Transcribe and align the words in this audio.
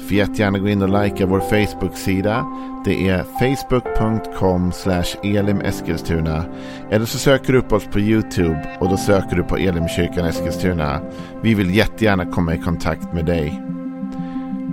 Får 0.00 0.12
jättegärna 0.12 0.58
gå 0.58 0.68
in 0.68 0.82
och 0.82 1.02
likea 1.02 1.26
vår 1.26 1.40
Facebook-sida. 1.40 2.46
Det 2.84 3.08
är 3.08 3.22
facebook.com 3.22 4.72
elimeskilstuna. 5.22 6.44
Eller 6.90 7.06
så 7.06 7.18
söker 7.18 7.52
du 7.52 7.58
upp 7.58 7.72
oss 7.72 7.84
på 7.84 8.00
YouTube 8.00 8.76
och 8.80 8.88
då 8.88 8.96
söker 8.96 9.36
du 9.36 9.42
på 9.42 9.56
Elimkyrkan 9.56 10.26
Eskilstuna. 10.26 11.00
Vi 11.42 11.54
vill 11.54 11.74
jättegärna 11.74 12.26
komma 12.26 12.54
i 12.54 12.58
kontakt 12.58 13.12
med 13.12 13.26
dig. 13.26 13.62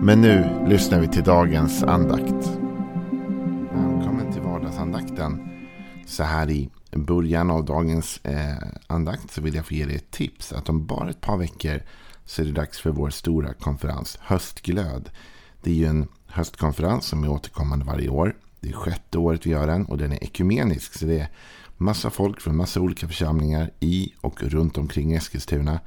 Men 0.01 0.21
nu 0.21 0.65
lyssnar 0.67 0.99
vi 0.99 1.07
till 1.07 1.23
dagens 1.23 1.83
andakt. 1.83 2.59
Välkommen 3.71 4.33
till 4.33 4.41
vardagsandakten. 4.41 5.49
Så 6.05 6.23
här 6.23 6.49
i 6.49 6.69
början 6.91 7.51
av 7.51 7.65
dagens 7.65 8.19
eh, 8.23 8.67
andakt 8.87 9.31
så 9.31 9.41
vill 9.41 9.55
jag 9.55 9.65
få 9.65 9.73
ge 9.73 9.85
dig 9.85 9.95
ett 9.95 10.11
tips. 10.11 10.53
Att 10.53 10.69
om 10.69 10.85
bara 10.85 11.09
ett 11.09 11.21
par 11.21 11.37
veckor 11.37 11.81
så 12.27 12.41
är 12.41 12.45
det 12.45 12.51
dags 12.51 12.79
för 12.79 12.89
vår 12.89 13.09
stora 13.09 13.53
konferens 13.53 14.17
Höstglöd. 14.21 15.09
Det 15.61 15.71
är 15.71 15.75
ju 15.75 15.85
en 15.85 16.07
höstkonferens 16.27 17.05
som 17.05 17.23
är 17.23 17.29
återkommande 17.29 17.85
varje 17.85 18.09
år. 18.09 18.35
Det 18.59 18.69
är 18.69 18.73
sjätte 18.73 19.17
året 19.17 19.45
vi 19.45 19.49
gör 19.49 19.67
den 19.67 19.85
och 19.85 19.97
den 19.97 20.11
är 20.11 20.23
ekumenisk. 20.23 20.93
Så 20.93 21.05
det 21.05 21.19
är 21.19 21.29
massa 21.77 22.09
folk 22.09 22.41
från 22.41 22.55
massa 22.55 22.81
olika 22.81 23.07
församlingar 23.07 23.71
i 23.79 24.13
och 24.21 24.43
runt 24.43 24.77
omkring 24.77 25.13
Eskilstuna. 25.13 25.79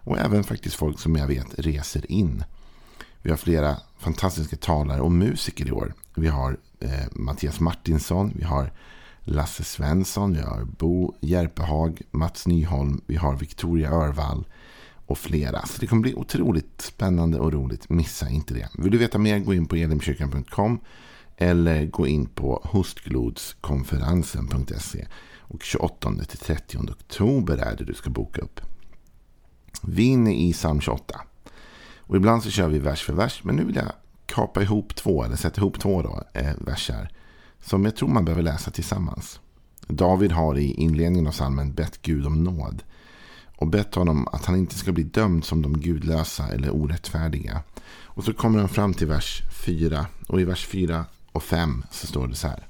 Och 0.00 0.18
även 0.18 0.44
faktiskt 0.44 0.76
folk 0.76 1.00
som 1.00 1.16
jag 1.16 1.26
vet 1.26 1.58
reser 1.58 2.12
in. 2.12 2.44
Vi 3.22 3.30
har 3.30 3.36
flera 3.36 3.76
fantastiska 3.98 4.56
talare 4.56 5.00
och 5.00 5.12
musiker 5.12 5.68
i 5.68 5.72
år. 5.72 5.94
Vi 6.14 6.28
har 6.28 6.56
eh, 6.80 7.06
Mattias 7.12 7.60
Martinsson, 7.60 8.32
vi 8.36 8.44
har 8.44 8.72
Lasse 9.20 9.64
Svensson, 9.64 10.32
vi 10.32 10.40
har 10.40 10.64
Bo 10.64 11.14
Järpehag, 11.20 12.02
Mats 12.10 12.46
Nyholm, 12.46 13.00
vi 13.06 13.16
har 13.16 13.36
Victoria 13.36 13.90
Örvall 13.90 14.44
och 15.06 15.18
flera. 15.18 15.66
Så 15.66 15.80
det 15.80 15.86
kommer 15.86 16.02
bli 16.02 16.14
otroligt 16.14 16.80
spännande 16.80 17.38
och 17.38 17.52
roligt. 17.52 17.88
Missa 17.88 18.28
inte 18.28 18.54
det. 18.54 18.68
Vill 18.78 18.92
du 18.92 18.98
veta 18.98 19.18
mer, 19.18 19.38
gå 19.38 19.54
in 19.54 19.66
på 19.66 19.76
elimkyrkan.com 19.76 20.80
eller 21.36 21.86
gå 21.86 22.06
in 22.06 22.26
på 22.26 22.60
hostglodskonferensen.se. 22.64 25.06
Och 25.38 25.62
28 25.62 26.12
30 26.40 26.78
oktober 26.78 27.56
är 27.56 27.76
det 27.76 27.84
du 27.84 27.94
ska 27.94 28.10
boka 28.10 28.42
upp. 28.42 28.60
Vi 29.82 30.08
är 30.08 30.12
inne 30.12 30.34
i 30.34 30.52
psalm 30.52 30.80
28. 30.80 31.20
Och 31.98 32.16
ibland 32.16 32.42
så 32.42 32.50
kör 32.50 32.68
vi 32.68 32.78
vers 32.78 33.02
för 33.02 33.12
vers. 33.12 33.40
Men 33.44 33.56
nu 33.56 33.64
vill 33.64 33.76
jag 33.76 33.92
kapa 34.26 34.62
ihop 34.62 34.94
två, 34.94 35.24
eller 35.24 35.36
sätta 35.36 35.60
ihop 35.60 35.80
två 35.80 36.02
då, 36.02 36.22
eh, 36.32 36.52
versar. 36.58 37.10
Som 37.62 37.84
jag 37.84 37.96
tror 37.96 38.08
man 38.08 38.24
behöver 38.24 38.42
läsa 38.42 38.70
tillsammans. 38.70 39.40
David 39.88 40.32
har 40.32 40.58
i 40.58 40.74
inledningen 40.74 41.26
av 41.26 41.32
psalmen 41.32 41.72
bett 41.72 42.02
Gud 42.02 42.26
om 42.26 42.44
nåd 42.44 42.82
och 43.56 43.66
bett 43.66 43.94
honom 43.94 44.28
att 44.32 44.44
han 44.44 44.56
inte 44.56 44.74
ska 44.74 44.92
bli 44.92 45.02
dömd 45.02 45.44
som 45.44 45.62
de 45.62 45.80
gudlösa 45.80 46.48
eller 46.48 46.70
orättfärdiga. 46.70 47.62
Och 48.04 48.24
så 48.24 48.32
kommer 48.32 48.58
han 48.58 48.68
fram 48.68 48.94
till 48.94 49.06
vers 49.06 49.42
4. 49.50 50.06
Och 50.28 50.40
i 50.40 50.44
vers 50.44 50.66
4 50.66 51.04
och 51.32 51.42
5 51.42 51.84
så 51.90 52.06
står 52.06 52.28
det 52.28 52.34
så 52.34 52.48
här. 52.48 52.66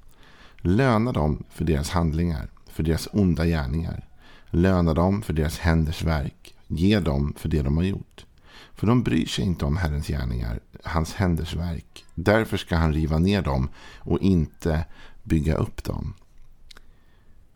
Löna 0.56 1.12
dem 1.12 1.44
för 1.50 1.64
deras 1.64 1.90
handlingar, 1.90 2.48
för 2.66 2.82
deras 2.82 3.08
onda 3.12 3.46
gärningar. 3.46 4.08
Löna 4.50 4.94
dem 4.94 5.22
för 5.22 5.32
deras 5.32 5.58
händers 5.58 6.02
verk. 6.02 6.54
Ge 6.66 7.00
dem 7.00 7.34
för 7.36 7.48
det 7.48 7.62
de 7.62 7.76
har 7.76 7.84
gjort. 7.84 8.26
För 8.74 8.86
de 8.86 9.02
bryr 9.02 9.26
sig 9.26 9.44
inte 9.44 9.64
om 9.64 9.76
Herrens 9.76 10.06
gärningar, 10.06 10.60
hans 10.84 11.14
händers 11.14 11.54
verk. 11.54 12.04
Därför 12.14 12.56
ska 12.56 12.76
han 12.76 12.92
riva 12.92 13.18
ner 13.18 13.42
dem 13.42 13.68
och 13.98 14.20
inte 14.20 14.84
bygga 15.22 15.54
upp 15.54 15.84
dem. 15.84 16.14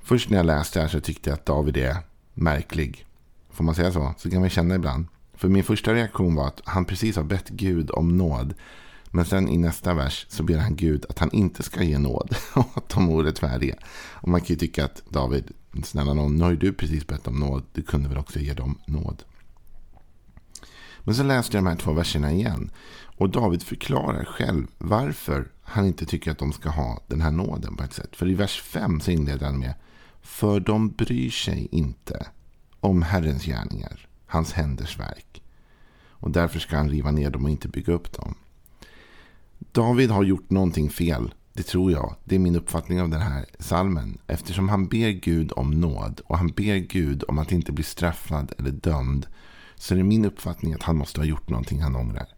Först 0.01 0.31
när 0.31 0.37
jag 0.37 0.47
läste 0.47 0.79
det 0.79 0.83
här 0.83 0.89
så 0.89 1.01
tyckte 1.01 1.31
jag 1.31 1.35
att 1.35 1.47
David 1.47 1.77
är 1.77 1.97
märklig. 2.35 3.07
Får 3.53 3.65
man 3.65 3.75
säga 3.75 3.93
så? 3.93 4.15
Så 4.19 4.31
kan 4.31 4.41
man 4.41 4.51
känna 4.51 4.75
ibland. 4.75 5.07
För 5.35 5.49
min 5.49 5.65
första 5.65 5.95
reaktion 5.95 6.35
var 6.35 6.47
att 6.47 6.61
han 6.65 6.85
precis 6.85 7.17
har 7.17 7.25
bett 7.25 7.49
Gud 7.49 7.91
om 7.91 8.17
nåd. 8.17 8.55
Men 9.11 9.25
sen 9.25 9.49
i 9.49 9.59
nästa 9.59 9.95
vers 9.95 10.27
så 10.29 10.43
ber 10.43 10.59
han 10.59 10.77
Gud 10.77 11.07
att 11.09 11.19
han 11.19 11.31
inte 11.33 11.63
ska 11.63 11.83
ge 11.83 11.99
nåd 11.99 12.37
åt 12.55 12.89
de 12.89 13.11
orättfärdiga. 13.11 13.75
Och 14.13 14.29
man 14.29 14.41
kan 14.41 14.49
ju 14.49 14.57
tycka 14.57 14.85
att 14.85 15.03
David, 15.09 15.51
snälla 15.85 16.15
någon, 16.15 16.37
nu 16.37 16.45
har 16.45 16.51
ju 16.51 16.57
du 16.57 16.73
precis 16.73 17.07
bett 17.07 17.27
om 17.27 17.41
nåd. 17.41 17.63
Du 17.73 17.83
kunde 17.83 18.09
väl 18.09 18.19
också 18.19 18.39
ge 18.39 18.55
dem 18.55 18.79
nåd. 18.87 19.23
Men 21.01 21.15
så 21.15 21.23
läste 21.23 21.57
jag 21.57 21.65
de 21.65 21.69
här 21.69 21.77
två 21.77 21.93
verserna 21.93 22.33
igen. 22.33 22.71
Och 23.17 23.31
David 23.31 23.63
förklarar 23.63 24.25
själv 24.25 24.67
varför 24.79 25.49
han 25.63 25.87
inte 25.87 26.07
tycker 26.07 26.31
att 26.31 26.39
de 26.39 26.53
ska 26.53 26.69
ha 26.69 27.03
den 27.07 27.21
här 27.21 27.31
nåden 27.31 27.77
på 27.77 27.83
ett 27.83 27.93
sätt. 27.93 28.17
För 28.17 28.29
i 28.29 28.35
vers 28.35 28.63
5 28.63 29.01
så 29.01 29.11
inleder 29.11 29.47
han 29.47 29.59
med 29.59 29.75
För 30.23 30.61
de 30.61 30.91
bryr 30.91 31.31
sig 31.31 31.69
inte 31.71 32.27
om 32.81 33.03
Herrens 33.03 33.45
gärningar, 33.45 34.09
hans 34.27 34.53
händers 34.53 34.99
verk. 34.99 35.43
Och 36.09 36.31
därför 36.31 36.59
ska 36.59 36.77
han 36.77 36.91
riva 36.91 37.11
ner 37.11 37.31
dem 37.31 37.45
och 37.45 37.51
inte 37.51 37.69
bygga 37.69 37.93
upp 37.93 38.13
dem. 38.13 38.35
David 39.59 40.11
har 40.11 40.23
gjort 40.23 40.51
någonting 40.51 40.91
fel, 40.91 41.35
det 41.53 41.63
tror 41.63 41.93
jag. 41.93 42.15
Det 42.25 42.35
är 42.35 42.39
min 42.39 42.57
uppfattning 42.57 43.01
av 43.01 43.09
den 43.09 43.21
här 43.21 43.47
salmen. 43.59 44.19
Eftersom 44.27 44.69
han 44.69 44.89
ber 44.89 45.11
Gud 45.11 45.53
om 45.53 45.71
nåd 45.71 46.21
och 46.27 46.39
han 46.39 46.49
ber 46.49 46.77
Gud 46.77 47.25
om 47.29 47.39
att 47.39 47.53
inte 47.53 47.73
bli 47.73 47.85
straffad 47.85 48.53
eller 48.59 48.71
dömd. 48.71 49.27
Så 49.75 49.95
är 49.95 49.99
det 49.99 50.05
min 50.05 50.25
uppfattning 50.25 50.75
att 50.75 50.83
han 50.83 50.97
måste 50.97 51.21
ha 51.21 51.25
gjort 51.25 51.49
någonting 51.49 51.81
han 51.81 51.97
ångrar. 51.97 52.29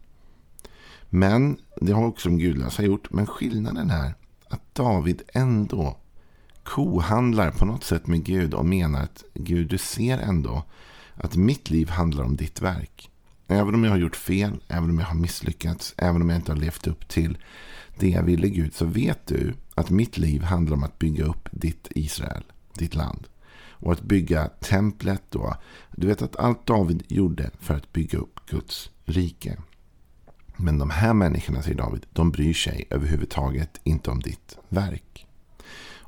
Men 1.09 1.57
det 1.81 1.93
har 1.93 2.05
också 2.05 2.29
de 2.29 2.37
gudlösa 2.37 2.83
gjort. 2.83 3.11
Men 3.11 3.27
skillnaden 3.27 3.89
är 3.89 4.13
att 4.49 4.75
David 4.75 5.21
ändå 5.33 5.97
kohandlar 6.63 7.51
på 7.51 7.65
något 7.65 7.83
sätt 7.83 8.07
med 8.07 8.23
Gud 8.23 8.53
och 8.53 8.65
menar 8.65 9.03
att 9.03 9.23
Gud, 9.33 9.69
du 9.69 9.77
ser 9.77 10.17
ändå 10.17 10.63
att 11.15 11.35
mitt 11.35 11.69
liv 11.69 11.89
handlar 11.89 12.23
om 12.23 12.35
ditt 12.35 12.61
verk. 12.61 13.09
Även 13.47 13.75
om 13.75 13.83
jag 13.83 13.91
har 13.91 13.97
gjort 13.97 14.15
fel, 14.15 14.63
även 14.67 14.89
om 14.89 14.99
jag 14.99 15.05
har 15.05 15.15
misslyckats, 15.15 15.93
även 15.97 16.21
om 16.21 16.29
jag 16.29 16.37
inte 16.39 16.51
har 16.51 16.59
levt 16.59 16.87
upp 16.87 17.07
till 17.07 17.37
det 17.99 18.09
jag 18.09 18.23
ville 18.23 18.49
Gud, 18.49 18.73
så 18.73 18.85
vet 18.85 19.27
du 19.27 19.53
att 19.75 19.89
mitt 19.89 20.17
liv 20.17 20.41
handlar 20.43 20.75
om 20.75 20.83
att 20.83 20.99
bygga 20.99 21.25
upp 21.25 21.49
ditt 21.51 21.87
Israel, 21.95 22.43
ditt 22.77 22.95
land. 22.95 23.27
Och 23.69 23.91
att 23.91 24.01
bygga 24.01 24.47
templet 24.47 25.21
då. 25.29 25.55
Du 25.91 26.07
vet 26.07 26.21
att 26.21 26.35
allt 26.35 26.65
David 26.65 27.03
gjorde 27.07 27.51
för 27.59 27.73
att 27.73 27.93
bygga 27.93 28.19
upp 28.19 28.39
Guds 28.47 28.89
rike. 29.05 29.57
Men 30.57 30.77
de 30.77 30.89
här 30.89 31.13
människorna, 31.13 31.61
säger 31.61 31.77
David, 31.77 32.05
de 32.13 32.31
bryr 32.31 32.53
sig 32.53 32.87
överhuvudtaget 32.89 33.79
inte 33.83 34.11
om 34.11 34.19
ditt 34.19 34.57
verk. 34.69 35.27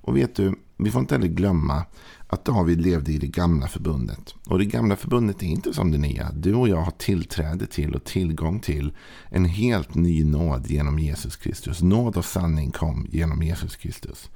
Och 0.05 0.17
vet 0.17 0.35
du, 0.35 0.55
vi 0.77 0.91
får 0.91 1.01
inte 1.01 1.15
heller 1.15 1.27
glömma 1.27 1.85
att 2.27 2.45
David 2.45 2.81
levde 2.81 3.11
i 3.11 3.17
det 3.17 3.27
gamla 3.27 3.67
förbundet. 3.67 4.35
Och 4.47 4.59
det 4.59 4.65
gamla 4.65 4.95
förbundet 4.95 5.43
är 5.43 5.47
inte 5.47 5.73
som 5.73 5.91
det 5.91 5.97
nya. 5.97 6.31
Du 6.31 6.53
och 6.53 6.69
jag 6.69 6.81
har 6.81 6.91
tillträde 6.91 7.67
till 7.67 7.95
och 7.95 8.03
tillgång 8.03 8.59
till 8.59 8.93
en 9.29 9.45
helt 9.45 9.95
ny 9.95 10.23
nåd 10.23 10.67
genom 10.67 10.99
Jesus 10.99 11.35
Kristus. 11.35 11.81
Nåd 11.81 12.17
och 12.17 12.25
sanning 12.25 12.71
kom 12.71 13.07
genom 13.11 13.43
Jesus 13.43 13.75
Kristus. 13.75 14.29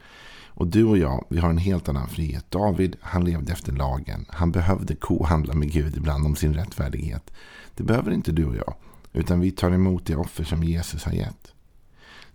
Och 0.48 0.68
du 0.68 0.84
och 0.84 0.98
jag, 0.98 1.26
vi 1.30 1.40
har 1.40 1.50
en 1.50 1.58
helt 1.58 1.90
annan 1.90 2.10
frihet. 2.10 2.52
David, 2.52 2.96
han 3.02 3.26
levde 3.26 3.52
efter 3.52 3.72
lagen. 3.72 4.26
Han 4.30 4.52
behövde 4.52 4.96
kohandla 4.96 5.54
med 5.54 5.72
Gud 5.72 5.98
ibland 5.98 6.26
om 6.26 6.36
sin 6.36 6.54
rättfärdighet. 6.54 7.32
Det 7.76 7.84
behöver 7.84 8.12
inte 8.12 8.32
du 8.32 8.46
och 8.46 8.56
jag. 8.56 8.74
Utan 9.14 9.40
vi 9.40 9.52
tar 9.52 9.72
emot 9.72 10.06
det 10.06 10.16
offer 10.16 10.44
som 10.44 10.64
Jesus 10.64 11.04
har 11.04 11.14
gett. 11.14 11.54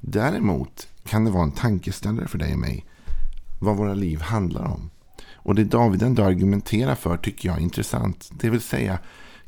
Däremot 0.01 0.89
kan 1.05 1.25
det 1.25 1.31
vara 1.31 1.45
en 1.45 1.53
tankeställare 1.53 2.28
för 2.28 2.39
dig 2.39 2.53
och 2.53 2.59
mig 2.59 2.84
vad 3.65 3.77
våra 3.77 3.95
liv 3.95 4.21
handlar 4.21 4.65
om. 4.65 4.91
Och 5.33 5.55
det 5.55 5.65
David 5.65 6.03
ändå 6.03 6.25
argumenterar 6.25 6.95
för 6.95 7.16
tycker 7.16 7.49
jag 7.49 7.59
är 7.59 7.63
intressant. 7.63 8.31
Det 8.33 8.51
vill 8.51 8.61
säga, 8.61 8.99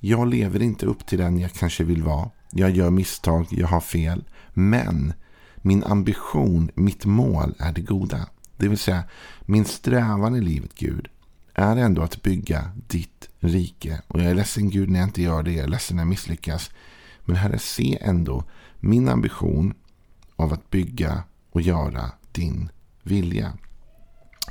jag 0.00 0.28
lever 0.28 0.62
inte 0.62 0.86
upp 0.86 1.06
till 1.06 1.18
den 1.18 1.38
jag 1.38 1.52
kanske 1.52 1.84
vill 1.84 2.02
vara. 2.02 2.30
Jag 2.50 2.70
gör 2.70 2.90
misstag, 2.90 3.46
jag 3.50 3.66
har 3.66 3.80
fel. 3.80 4.24
Men 4.54 5.12
min 5.56 5.84
ambition, 5.84 6.70
mitt 6.74 7.04
mål 7.04 7.54
är 7.58 7.72
det 7.72 7.80
goda. 7.80 8.26
Det 8.56 8.68
vill 8.68 8.78
säga, 8.78 9.04
min 9.40 9.64
strävan 9.64 10.36
i 10.36 10.40
livet, 10.40 10.74
Gud, 10.74 11.08
är 11.54 11.76
ändå 11.76 12.02
att 12.02 12.22
bygga 12.22 12.70
ditt 12.88 13.28
rike. 13.40 14.02
Och 14.08 14.20
jag 14.20 14.30
är 14.30 14.34
ledsen 14.34 14.70
Gud 14.70 14.90
när 14.90 14.98
jag 14.98 15.08
inte 15.08 15.22
gör 15.22 15.42
det. 15.42 15.52
Jag 15.52 15.64
är 15.64 15.68
ledsen 15.68 15.96
när 15.96 16.02
jag 16.02 16.08
misslyckas. 16.08 16.70
Men 17.24 17.36
Herre, 17.36 17.58
se 17.58 17.98
ändå 18.00 18.44
min 18.80 19.08
ambition 19.08 19.74
av 20.36 20.52
att 20.52 20.70
bygga 20.70 21.22
och 21.50 21.60
göra 21.60 22.10
din 22.32 22.68
vilja. 23.02 23.52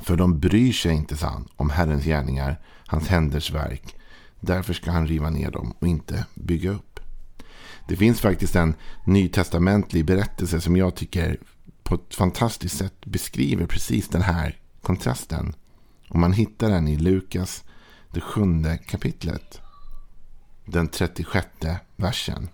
För 0.02 0.16
de 0.16 0.40
bryr 0.40 0.72
sig 0.72 0.92
inte, 0.92 1.16
sann, 1.16 1.48
om 1.56 1.70
Herrens 1.70 2.04
gärningar, 2.04 2.60
hans 2.86 3.08
händers 3.08 3.50
verk. 3.50 3.96
Därför 4.40 4.72
ska 4.72 4.90
han 4.90 5.06
riva 5.06 5.30
ner 5.30 5.50
dem 5.50 5.74
och 5.78 5.88
inte 5.88 6.26
bygga 6.34 6.70
upp. 6.70 7.00
Det 7.88 7.96
finns 7.96 8.20
faktiskt 8.20 8.56
en 8.56 8.74
nytestamentlig 9.04 10.04
berättelse 10.04 10.60
som 10.60 10.76
jag 10.76 10.94
tycker 10.94 11.38
på 11.82 11.94
ett 11.94 12.14
fantastiskt 12.14 12.78
sätt 12.78 13.06
beskriver 13.06 13.66
precis 13.66 14.08
den 14.08 14.22
här 14.22 14.58
kontrasten. 14.82 15.54
Och 16.08 16.18
man 16.18 16.32
hittar 16.32 16.70
den 16.70 16.88
i 16.88 16.96
Lukas 16.96 17.64
det 18.12 18.20
sjunde 18.20 18.78
kapitlet. 18.78 19.60
Den 20.64 20.88
36 20.88 21.46
versen. 21.96 22.48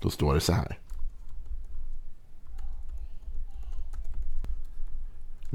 Då 0.00 0.10
står 0.10 0.34
det 0.34 0.40
så 0.40 0.52
här. 0.52 0.78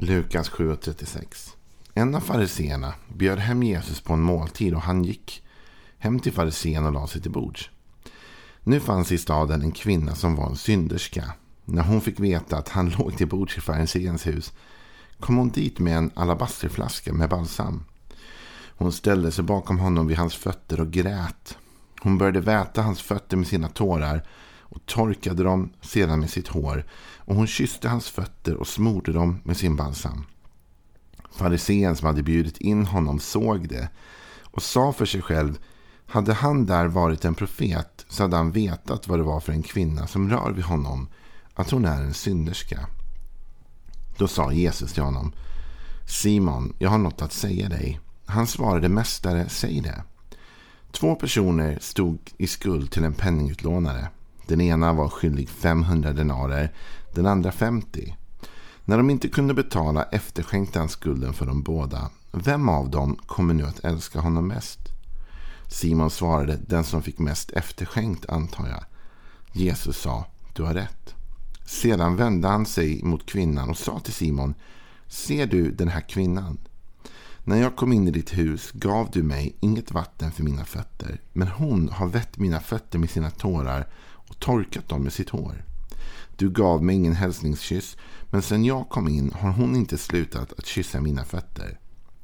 Lukas 0.00 0.50
7.36. 0.50 1.54
En 1.94 2.14
av 2.14 2.20
fariseerna 2.20 2.94
bjöd 3.08 3.38
hem 3.38 3.62
Jesus 3.62 4.00
på 4.00 4.12
en 4.12 4.20
måltid 4.20 4.74
och 4.74 4.82
han 4.82 5.04
gick 5.04 5.42
hem 5.98 6.20
till 6.20 6.32
farisén 6.32 6.86
och 6.86 6.92
lade 6.92 7.08
sig 7.08 7.22
till 7.22 7.30
bords. 7.30 7.70
Nu 8.62 8.80
fanns 8.80 9.12
i 9.12 9.18
staden 9.18 9.62
en 9.62 9.72
kvinna 9.72 10.14
som 10.14 10.36
var 10.36 10.46
en 10.46 10.56
synderska. 10.56 11.32
När 11.64 11.82
hon 11.82 12.00
fick 12.00 12.20
veta 12.20 12.56
att 12.56 12.68
han 12.68 12.88
låg 12.98 13.16
till 13.16 13.28
bords 13.28 13.58
i 13.58 13.60
fariséns 13.60 14.26
hus 14.26 14.52
kom 15.20 15.36
hon 15.36 15.50
dit 15.50 15.78
med 15.78 15.98
en 15.98 16.10
alabasterflaska 16.14 17.12
med 17.12 17.28
balsam. 17.28 17.84
Hon 18.68 18.92
ställde 18.92 19.30
sig 19.30 19.44
bakom 19.44 19.78
honom 19.78 20.06
vid 20.06 20.18
hans 20.18 20.34
fötter 20.34 20.80
och 20.80 20.90
grät. 20.90 21.58
Hon 22.00 22.18
började 22.18 22.40
väta 22.40 22.82
hans 22.82 23.02
fötter 23.02 23.36
med 23.36 23.46
sina 23.46 23.68
tårar 23.68 24.22
och 24.68 24.86
torkade 24.86 25.42
dem 25.42 25.70
sedan 25.80 26.20
med 26.20 26.30
sitt 26.30 26.48
hår 26.48 26.84
och 27.16 27.34
hon 27.36 27.46
kysste 27.46 27.88
hans 27.88 28.08
fötter 28.08 28.54
och 28.54 28.68
smorde 28.68 29.12
dem 29.12 29.40
med 29.44 29.56
sin 29.56 29.76
balsam. 29.76 30.24
Farisén 31.30 31.96
som 31.96 32.06
hade 32.06 32.22
bjudit 32.22 32.58
in 32.58 32.86
honom 32.86 33.20
såg 33.20 33.68
det 33.68 33.88
och 34.42 34.62
sa 34.62 34.92
för 34.92 35.06
sig 35.06 35.22
själv 35.22 35.58
hade 36.06 36.32
han 36.32 36.66
där 36.66 36.86
varit 36.86 37.24
en 37.24 37.34
profet 37.34 38.06
så 38.08 38.22
hade 38.22 38.36
han 38.36 38.52
vetat 38.52 39.08
vad 39.08 39.18
det 39.18 39.22
var 39.22 39.40
för 39.40 39.52
en 39.52 39.62
kvinna 39.62 40.06
som 40.06 40.30
rör 40.30 40.50
vid 40.50 40.64
honom, 40.64 41.08
att 41.54 41.70
hon 41.70 41.84
är 41.84 42.02
en 42.02 42.14
synderska. 42.14 42.86
Då 44.16 44.28
sa 44.28 44.52
Jesus 44.52 44.92
till 44.92 45.02
honom, 45.02 45.32
Simon, 46.06 46.74
jag 46.78 46.90
har 46.90 46.98
något 46.98 47.22
att 47.22 47.32
säga 47.32 47.68
dig. 47.68 48.00
Han 48.26 48.46
svarade, 48.46 48.88
Mästare, 48.88 49.48
säg 49.48 49.80
det. 49.80 50.02
Två 50.92 51.14
personer 51.14 51.78
stod 51.80 52.18
i 52.38 52.46
skuld 52.46 52.90
till 52.90 53.04
en 53.04 53.14
penningutlånare. 53.14 54.08
Den 54.48 54.60
ena 54.60 54.92
var 54.92 55.08
skyldig 55.08 55.48
500 55.48 56.12
denarer, 56.12 56.72
den 57.14 57.26
andra 57.26 57.52
50. 57.52 58.16
När 58.84 58.96
de 58.96 59.10
inte 59.10 59.28
kunde 59.28 59.54
betala 59.54 60.02
efterskänkte 60.02 60.78
han 60.78 60.88
skulden 60.88 61.32
för 61.32 61.46
dem 61.46 61.62
båda. 61.62 62.10
Vem 62.32 62.68
av 62.68 62.90
dem 62.90 63.16
kommer 63.26 63.54
nu 63.54 63.64
att 63.64 63.84
älska 63.84 64.20
honom 64.20 64.48
mest? 64.48 64.78
Simon 65.66 66.10
svarade, 66.10 66.58
den 66.66 66.84
som 66.84 67.02
fick 67.02 67.18
mest 67.18 67.50
efterskänkt 67.50 68.28
antar 68.28 68.68
jag. 68.68 68.84
Jesus 69.52 69.96
sa, 69.96 70.26
du 70.52 70.62
har 70.62 70.74
rätt. 70.74 71.14
Sedan 71.64 72.16
vände 72.16 72.48
han 72.48 72.66
sig 72.66 73.02
mot 73.04 73.26
kvinnan 73.26 73.70
och 73.70 73.78
sa 73.78 74.00
till 74.00 74.12
Simon, 74.12 74.54
ser 75.06 75.46
du 75.46 75.70
den 75.70 75.88
här 75.88 76.08
kvinnan? 76.08 76.58
När 77.44 77.56
jag 77.56 77.76
kom 77.76 77.92
in 77.92 78.08
i 78.08 78.10
ditt 78.10 78.38
hus 78.38 78.70
gav 78.72 79.10
du 79.12 79.22
mig 79.22 79.56
inget 79.60 79.92
vatten 79.92 80.32
för 80.32 80.42
mina 80.42 80.64
fötter, 80.64 81.20
men 81.32 81.48
hon 81.48 81.88
har 81.88 82.06
vett 82.06 82.38
mina 82.38 82.60
fötter 82.60 82.98
med 82.98 83.10
sina 83.10 83.30
tårar 83.30 83.86
och 84.28 84.38
torkat 84.38 84.88
dem 84.88 85.02
med 85.02 85.12
sitt 85.12 85.30
hår. 85.30 85.64
Du 86.36 86.50
gav 86.50 86.84
mig 86.84 86.96
ingen 86.96 87.14
hälsningskyss, 87.14 87.96
men 88.30 88.42
sen 88.42 88.64
jag 88.64 88.88
kom 88.88 89.08
in 89.08 89.32
har 89.34 89.50
hon 89.50 89.76
inte 89.76 89.98
slutat 89.98 90.52
att 90.58 90.66
kyssa 90.66 91.00
mina 91.00 91.24
fötter. 91.24 91.78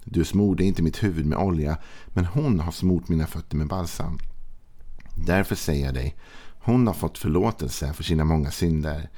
Du 0.04 0.24
smorde 0.24 0.64
inte 0.64 0.82
mitt 0.82 1.02
huvud 1.02 1.26
med 1.26 1.38
olja, 1.38 1.76
men 2.06 2.24
hon 2.24 2.60
har 2.60 2.72
smort 2.72 3.08
mina 3.08 3.26
fötter 3.26 3.56
med 3.56 3.68
balsam. 3.68 4.18
Därför 5.16 5.54
säger 5.54 5.84
jag 5.84 5.94
dig, 5.94 6.16
hon 6.64 6.86
har 6.86 6.94
fått 6.94 7.18
förlåtelse 7.18 7.92
för 7.92 8.04
sina 8.04 8.24
många 8.24 8.50
synder. 8.50 9.10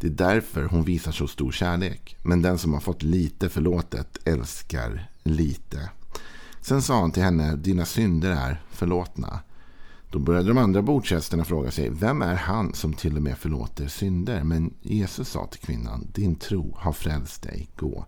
Det 0.00 0.06
är 0.06 0.10
därför 0.10 0.64
hon 0.64 0.84
visar 0.84 1.12
så 1.12 1.26
stor 1.26 1.52
kärlek. 1.52 2.16
Men 2.22 2.42
den 2.42 2.58
som 2.58 2.72
har 2.72 2.80
fått 2.80 3.02
lite 3.02 3.48
förlåtet 3.48 4.18
älskar 4.24 5.10
lite. 5.22 5.90
Sen 6.60 6.82
sa 6.82 7.00
han 7.00 7.12
till 7.12 7.22
henne, 7.22 7.56
dina 7.56 7.84
synder 7.84 8.30
är 8.30 8.62
förlåtna. 8.70 9.40
Då 10.10 10.18
började 10.18 10.48
de 10.48 10.58
andra 10.58 10.82
bordsgästerna 10.82 11.44
fråga 11.44 11.70
sig, 11.70 11.90
vem 11.90 12.22
är 12.22 12.34
han 12.34 12.74
som 12.74 12.92
till 12.92 13.16
och 13.16 13.22
med 13.22 13.38
förlåter 13.38 13.88
synder? 13.88 14.44
Men 14.44 14.74
Jesus 14.82 15.28
sa 15.28 15.46
till 15.46 15.60
kvinnan, 15.60 16.08
din 16.14 16.36
tro 16.36 16.76
har 16.78 16.92
frälst 16.92 17.42
dig, 17.42 17.68
gå 17.76 18.06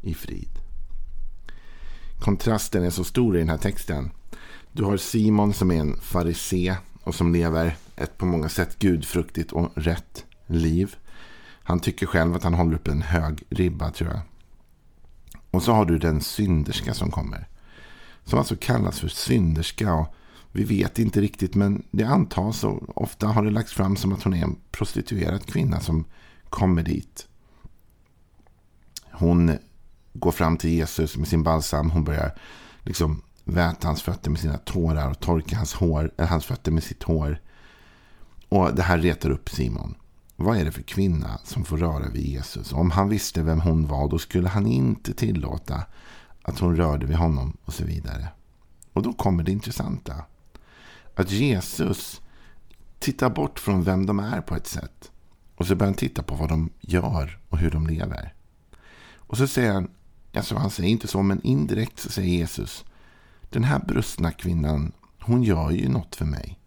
i 0.00 0.14
frid. 0.14 0.58
Kontrasten 2.20 2.84
är 2.84 2.90
så 2.90 3.04
stor 3.04 3.36
i 3.36 3.38
den 3.38 3.48
här 3.48 3.58
texten. 3.58 4.10
Du 4.72 4.84
har 4.84 4.96
Simon 4.96 5.52
som 5.52 5.70
är 5.70 5.80
en 5.80 5.96
farisé 5.96 6.76
och 7.02 7.14
som 7.14 7.32
lever 7.32 7.76
ett 7.96 8.18
på 8.18 8.26
många 8.26 8.48
sätt 8.48 8.78
gudfruktigt 8.78 9.52
och 9.52 9.70
rätt 9.74 10.24
liv. 10.46 10.96
Han 11.62 11.80
tycker 11.80 12.06
själv 12.06 12.34
att 12.34 12.42
han 12.44 12.54
håller 12.54 12.74
upp 12.74 12.88
en 12.88 13.02
hög 13.02 13.42
ribba 13.50 13.90
tror 13.90 14.10
jag. 14.10 14.20
Och 15.50 15.62
så 15.62 15.72
har 15.72 15.84
du 15.84 15.98
den 15.98 16.20
synderska 16.20 16.94
som 16.94 17.10
kommer. 17.10 17.48
Som 18.24 18.38
alltså 18.38 18.56
kallas 18.60 19.00
för 19.00 19.08
synderska. 19.08 19.94
Och 19.94 20.14
vi 20.56 20.64
vet 20.64 20.98
inte 20.98 21.20
riktigt 21.20 21.54
men 21.54 21.82
det 21.90 22.04
antas 22.04 22.64
och 22.64 23.02
ofta 23.02 23.26
har 23.26 23.44
det 23.44 23.50
lagts 23.50 23.72
fram 23.72 23.96
som 23.96 24.12
att 24.12 24.22
hon 24.22 24.34
är 24.34 24.42
en 24.42 24.56
prostituerad 24.70 25.46
kvinna 25.46 25.80
som 25.80 26.04
kommer 26.50 26.82
dit. 26.82 27.28
Hon 29.10 29.58
går 30.12 30.30
fram 30.30 30.56
till 30.56 30.70
Jesus 30.70 31.16
med 31.16 31.28
sin 31.28 31.42
balsam. 31.42 31.90
Hon 31.90 32.04
börjar 32.04 32.38
liksom 32.82 33.22
väta 33.44 33.88
hans 33.88 34.02
fötter 34.02 34.30
med 34.30 34.40
sina 34.40 34.58
tårar 34.58 35.10
och 35.10 35.20
torka 35.20 35.56
hans, 35.56 35.74
hår, 35.74 36.12
eller 36.16 36.28
hans 36.28 36.44
fötter 36.44 36.72
med 36.72 36.82
sitt 36.82 37.02
hår. 37.02 37.40
Och 38.48 38.74
det 38.74 38.82
här 38.82 38.98
retar 38.98 39.30
upp 39.30 39.48
Simon. 39.48 39.94
Vad 40.36 40.56
är 40.56 40.64
det 40.64 40.72
för 40.72 40.82
kvinna 40.82 41.38
som 41.44 41.64
får 41.64 41.76
röra 41.76 42.08
vid 42.08 42.26
Jesus? 42.26 42.72
Om 42.72 42.90
han 42.90 43.08
visste 43.08 43.42
vem 43.42 43.60
hon 43.60 43.86
var 43.86 44.08
då 44.08 44.18
skulle 44.18 44.48
han 44.48 44.66
inte 44.66 45.14
tillåta 45.14 45.82
att 46.42 46.58
hon 46.58 46.76
rörde 46.76 47.06
vid 47.06 47.16
honom 47.16 47.56
och 47.64 47.74
så 47.74 47.84
vidare. 47.84 48.28
Och 48.92 49.02
då 49.02 49.12
kommer 49.12 49.42
det 49.42 49.52
intressanta. 49.52 50.14
Att 51.16 51.30
Jesus 51.30 52.20
tittar 52.98 53.30
bort 53.30 53.58
från 53.58 53.82
vem 53.82 54.06
de 54.06 54.18
är 54.18 54.40
på 54.40 54.54
ett 54.54 54.66
sätt. 54.66 55.10
Och 55.54 55.66
så 55.66 55.74
börjar 55.74 55.90
han 55.90 55.98
titta 55.98 56.22
på 56.22 56.34
vad 56.34 56.48
de 56.48 56.70
gör 56.80 57.38
och 57.48 57.58
hur 57.58 57.70
de 57.70 57.86
lever. 57.86 58.34
Och 59.14 59.36
så 59.36 59.46
säger 59.46 59.72
han, 59.72 59.90
alltså 60.34 60.56
han 60.56 60.70
säger 60.70 60.90
inte 60.90 61.08
så, 61.08 61.22
men 61.22 61.42
indirekt 61.42 61.98
så 61.98 62.10
säger 62.10 62.28
Jesus. 62.28 62.84
Den 63.50 63.64
här 63.64 63.78
brustna 63.78 64.32
kvinnan, 64.32 64.92
hon 65.20 65.42
gör 65.42 65.70
ju 65.70 65.88
något 65.88 66.16
för 66.16 66.24
mig. 66.24 66.58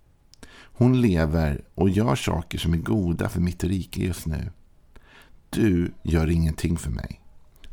Hon 0.52 1.02
lever 1.02 1.64
och 1.76 1.90
gör 1.90 2.16
saker 2.16 2.58
som 2.58 2.74
är 2.74 2.78
goda 2.78 3.30
för 3.30 3.42
mitt 3.42 3.64
rike 3.64 4.02
just 4.02 4.26
nu. 4.26 4.52
Du 5.50 5.94
gör 6.04 6.30
ingenting 6.30 6.78
för 6.78 6.92
mig. 6.92 7.19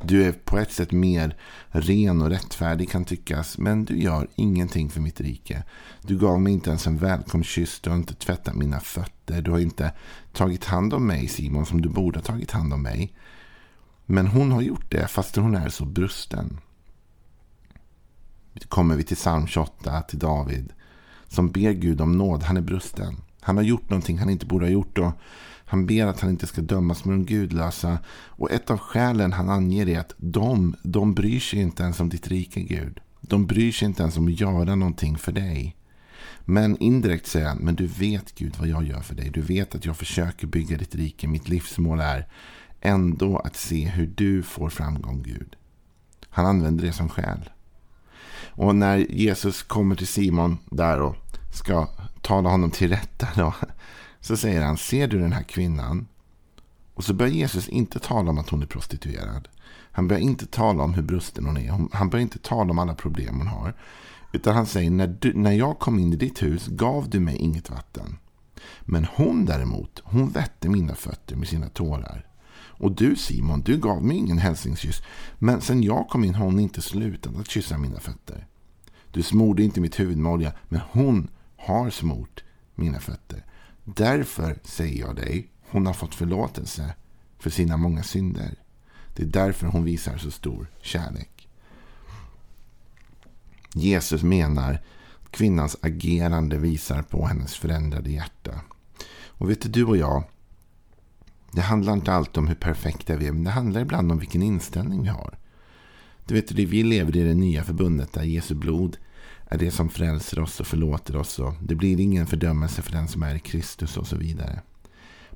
Du 0.09 0.25
är 0.25 0.33
på 0.33 0.59
ett 0.59 0.73
sätt 0.73 0.93
mer 0.93 1.37
ren 1.69 2.23
och 2.23 2.31
rättfärdig 2.31 2.91
kan 2.91 3.05
tyckas. 3.05 3.59
Men 3.59 3.85
du 3.85 3.99
gör 3.99 4.29
ingenting 4.35 4.91
för 4.91 5.01
mitt 5.01 5.21
rike. 5.21 5.65
Du 6.03 6.19
gav 6.19 6.41
mig 6.41 6.53
inte 6.53 6.71
ens 6.71 6.87
en 6.87 6.99
välkomstkyss. 6.99 7.81
Du 7.81 7.91
har 7.91 7.97
inte 7.97 8.15
tvättat 8.15 8.55
mina 8.55 8.81
fötter. 8.81 9.43
Du 9.43 9.51
har 9.51 9.59
inte 9.59 9.93
tagit 10.33 10.65
hand 10.65 10.95
om 10.95 11.07
mig 11.07 11.29
Simon 11.29 11.67
som 11.67 11.83
du 11.83 11.89
borde 11.89 12.19
ha 12.19 12.25
tagit 12.25 12.51
hand 12.51 12.73
om 12.73 12.83
mig. 12.83 13.15
Men 14.07 14.27
hon 14.27 14.53
har 14.53 14.63
gjort 14.63 14.91
det 14.91 15.07
fast 15.07 15.37
hon 15.37 15.55
är 15.55 15.69
så 15.69 15.85
brusten. 15.85 16.61
Kommer 18.69 18.97
vi 18.97 19.03
till 19.03 19.17
psalm 19.17 19.47
28 19.47 20.03
till 20.03 20.19
David 20.19 20.73
som 21.29 21.51
ber 21.51 21.73
Gud 21.73 22.01
om 22.01 22.13
nåd. 22.13 22.43
Han 22.43 22.57
är 22.57 22.61
brusten. 22.61 23.17
Han 23.47 23.57
har 23.57 23.65
gjort 23.65 23.91
någonting 23.91 24.19
han 24.19 24.31
inte 24.31 24.47
borde 24.47 24.65
ha 24.65 24.71
gjort. 24.71 24.99
Och 24.99 25.13
han 25.65 25.87
ber 25.87 26.07
att 26.07 26.21
han 26.21 26.31
inte 26.31 26.47
ska 26.47 26.61
dömas 26.61 27.05
med 27.05 27.15
de 27.15 27.25
gudlösa. 27.25 27.99
Och 28.15 28.51
ett 28.51 28.71
av 28.71 28.79
skälen 28.79 29.33
han 29.33 29.51
anger 29.51 29.89
är 29.89 30.01
att 30.01 30.15
de, 30.17 30.77
de 30.83 31.15
bryr 31.15 31.41
sig 31.41 31.59
inte 31.59 31.83
ens 31.83 32.01
om 32.01 32.09
ditt 32.09 32.29
rike 32.29 32.61
Gud. 32.61 33.01
De 33.21 33.47
bryr 33.47 33.73
sig 33.73 33.89
inte 33.89 34.03
ens 34.03 34.17
om 34.17 34.27
att 34.27 34.41
göra 34.41 34.75
någonting 34.75 35.19
för 35.19 35.33
dig. 35.33 35.77
Men 36.45 36.77
indirekt 36.77 37.27
säger 37.27 37.49
han, 37.49 37.59
men 37.59 37.75
du 37.75 37.87
vet 37.87 38.35
Gud 38.35 38.55
vad 38.59 38.69
jag 38.69 38.85
gör 38.85 39.01
för 39.01 39.15
dig. 39.15 39.31
Du 39.31 39.41
vet 39.41 39.75
att 39.75 39.85
jag 39.85 39.97
försöker 39.97 40.47
bygga 40.47 40.77
ditt 40.77 40.95
rike. 40.95 41.29
Mitt 41.29 41.49
livsmål 41.49 42.01
är 42.01 42.27
ändå 42.81 43.39
att 43.39 43.57
se 43.57 43.89
hur 43.89 44.07
du 44.07 44.43
får 44.43 44.69
framgång 44.69 45.23
Gud. 45.23 45.57
Han 46.29 46.47
använder 46.47 46.87
det 46.87 46.93
som 46.93 47.09
skäl. 47.09 47.51
Och 48.49 48.77
när 48.77 48.97
Jesus 48.97 49.63
kommer 49.63 49.97
till 49.97 50.07
Simon 50.07 50.59
där 50.71 51.01
och 51.01 51.17
ska 51.55 51.89
tala 52.27 52.51
honom 52.51 52.71
till 52.71 52.89
rätta 52.89 53.29
då, 53.37 53.55
så 54.21 54.37
säger 54.37 54.63
han, 54.63 54.77
ser 54.77 55.09
du 55.09 55.19
den 55.19 55.33
här 55.33 55.43
kvinnan? 55.43 56.07
Och 56.95 57.05
så 57.05 57.15
börjar 57.15 57.33
Jesus 57.33 57.69
inte 57.69 57.99
tala 57.99 58.31
om 58.31 58.39
att 58.39 58.49
hon 58.49 58.63
är 58.63 58.67
prostituerad. 58.67 59.49
Han 59.93 60.09
börjar 60.09 60.23
inte 60.23 60.47
tala 60.47 60.85
om 60.85 60.95
hur 60.95 61.03
brusten 61.03 61.47
hon 61.47 61.57
är. 61.57 61.89
Han 61.93 62.11
börjar 62.11 62.23
inte 62.23 62.39
tala 62.39 62.71
om 62.71 62.79
alla 62.79 62.95
problem 62.95 63.39
hon 63.39 63.47
har. 63.47 63.75
Utan 64.33 64.55
han 64.55 64.67
säger, 64.67 64.91
när, 64.91 65.17
du, 65.21 65.33
när 65.35 65.53
jag 65.53 65.79
kom 65.79 65.99
in 65.99 66.13
i 66.13 66.17
ditt 66.17 66.43
hus 66.43 66.67
gav 66.67 67.11
du 67.11 67.21
mig 67.21 67.37
inget 67.37 67.71
vatten. 67.71 68.19
Men 68.81 69.07
hon 69.15 69.45
däremot, 69.45 70.03
hon 70.05 70.29
vette 70.29 70.69
mina 70.69 70.95
fötter 70.95 71.37
med 71.37 71.49
sina 71.49 71.69
tårar. 71.69 72.27
Och 72.79 72.93
du 72.93 73.17
Simon, 73.17 73.63
du 73.63 73.79
gav 73.79 74.05
mig 74.05 74.17
ingen 74.17 74.39
hälsningskyss. 74.39 75.03
Men 75.39 75.61
sen 75.61 75.83
jag 75.83 76.09
kom 76.09 76.25
in 76.25 76.35
har 76.35 76.45
hon 76.45 76.61
inte 76.61 76.83
slutat 76.83 77.37
att 77.37 77.51
kyssa 77.51 77.79
mina 77.79 78.01
fötter. 78.01 78.47
Du 79.11 79.23
smorde 79.23 79.63
inte 79.63 79.81
mitt 79.81 80.01
huvud 80.01 80.19
med 80.19 80.33
olja, 80.33 80.53
men 80.69 80.81
hon 80.91 81.29
har 81.67 81.91
smort 81.91 82.45
mina 82.75 83.01
fötter. 83.01 83.45
Därför 83.85 84.59
säger 84.65 85.01
jag 85.01 85.17
dig, 85.17 85.51
hon 85.71 85.87
har 85.87 85.93
fått 85.93 86.15
förlåtelse 86.15 86.95
för 87.39 87.51
sina 87.51 87.77
många 87.77 88.03
synder. 88.03 88.55
Det 89.17 89.23
är 89.23 89.27
därför 89.27 89.67
hon 89.67 89.85
visar 89.85 90.17
så 90.17 90.31
stor 90.31 90.67
kärlek. 90.81 91.49
Jesus 93.75 94.23
menar 94.23 94.79
att 95.23 95.31
kvinnans 95.31 95.77
agerande 95.83 96.59
visar 96.59 97.03
på 97.03 97.27
hennes 97.27 97.55
förändrade 97.55 98.11
hjärta. 98.11 98.61
Och 99.27 99.51
vet 99.51 99.63
du, 99.63 99.69
du 99.69 99.85
och 99.85 99.97
jag, 99.97 100.25
det 101.53 101.61
handlar 101.61 101.93
inte 101.93 102.13
alltid 102.13 102.39
om 102.39 102.49
hur 102.49 102.55
perfekta 102.55 103.17
vi 103.17 103.27
är, 103.27 103.33
men 103.33 103.45
det 103.45 103.51
handlar 103.51 103.81
ibland 103.81 104.13
om 104.13 104.19
vilken 104.19 104.43
inställning 104.43 105.03
vi 105.03 105.09
har. 105.09 105.39
Du 106.27 106.35
vet, 106.35 106.53
vi 106.53 106.83
lever 106.83 107.17
i 107.17 107.23
det 107.23 107.35
nya 107.35 107.65
förbundet 107.65 108.13
där 108.13 108.23
Jesu 108.23 108.55
blod 108.55 108.97
är 109.49 109.59
det 109.59 109.71
som 109.71 109.89
frälser 109.89 110.39
oss 110.39 110.61
och 110.61 110.67
förlåter 110.67 111.17
oss. 111.17 111.39
Och 111.39 111.55
det 111.63 111.75
blir 111.75 112.01
ingen 112.01 112.27
fördömelse 112.27 112.83
för 112.83 112.93
den 112.93 113.09
som 113.09 113.23
är 113.23 113.35
i 113.35 113.41
Kristus 113.41 113.97
och 113.97 114.07
så 114.07 114.17
vidare. 114.17 114.61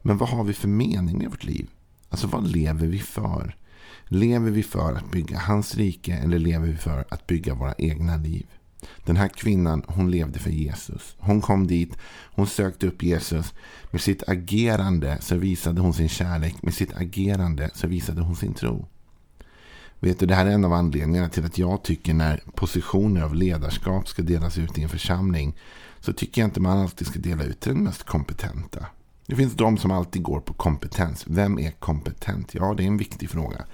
Men 0.03 0.19
vad 0.19 0.29
har 0.29 0.45
vi 0.45 0.53
för 0.53 0.69
mening 0.69 1.19
med 1.19 1.31
vårt 1.31 1.45
liv? 1.45 1.71
Alltså 2.09 2.27
vad 2.27 2.47
lever 2.47 2.87
vi 2.87 2.99
för? 2.99 3.57
Lever 4.05 4.51
vi 4.51 4.63
för 4.63 4.95
att 4.95 5.11
bygga 5.11 5.39
hans 5.39 5.75
rike 5.75 6.15
eller 6.15 6.39
lever 6.39 6.67
vi 6.67 6.77
för 6.77 7.05
att 7.09 7.27
bygga 7.27 7.55
våra 7.55 7.75
egna 7.79 8.17
liv? 8.17 8.47
Den 9.05 9.17
här 9.17 9.29
kvinnan, 9.29 9.85
hon 9.87 10.11
levde 10.11 10.39
för 10.39 10.51
Jesus. 10.51 11.17
Hon 11.19 11.41
kom 11.41 11.67
dit, 11.67 11.97
hon 12.35 12.47
sökte 12.47 12.87
upp 12.87 13.03
Jesus. 13.03 13.55
Med 13.91 14.01
sitt 14.01 14.29
agerande 14.29 15.19
så 15.21 15.37
visade 15.37 15.81
hon 15.81 15.93
sin 15.93 16.09
kärlek. 16.09 16.63
Med 16.63 16.75
sitt 16.75 16.97
agerande 16.97 17.71
så 17.75 17.87
visade 17.87 18.21
hon 18.21 18.37
sin 18.37 18.55
tro. 18.55 18.89
Vet 20.01 20.19
du, 20.19 20.27
det 20.27 20.35
här 20.35 20.47
är 20.47 20.51
en 20.51 20.65
av 20.65 20.73
anledningarna 20.73 21.29
till 21.29 21.45
att 21.45 21.59
jag 21.59 21.83
tycker 21.83 22.15
när 22.15 22.43
positioner 22.55 23.23
av 23.23 23.35
ledarskap 23.35 24.09
ska 24.09 24.23
delas 24.23 24.59
ut 24.59 24.79
i 24.79 24.83
en 24.83 24.89
församling 24.89 25.57
så 26.01 26.13
tycker 26.13 26.41
jag 26.41 26.49
inte 26.49 26.61
man 26.61 26.79
alltid 26.79 27.07
ska 27.07 27.19
dela 27.19 27.45
ut 27.45 27.61
till 27.61 27.75
den 27.75 27.85
mest 27.85 28.03
kompetenta. 28.03 28.87
Det 29.27 29.37
finns 29.37 29.55
de 29.55 29.79
som 29.79 29.91
alltid 29.91 30.23
går 30.23 30.41
på 30.41 30.53
kompetens. 30.53 31.25
Vem 31.27 31.59
är 31.59 31.71
kompetent? 31.71 32.55
Ja, 32.55 32.75
det 32.75 32.83
är 32.83 32.87
en 32.87 32.97
viktig 32.97 33.31
fråga. 33.31 33.65